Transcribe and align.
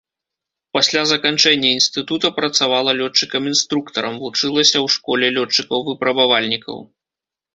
Пасля 0.77 1.01
заканчэння 1.09 1.69
інстытута 1.79 2.27
працавала 2.39 2.95
лётчыкам-інструктарам, 3.01 4.17
вучылася 4.23 4.75
ў 4.85 4.87
школе 4.95 5.25
лётчыкаў-выпрабавальнікаў. 5.39 6.77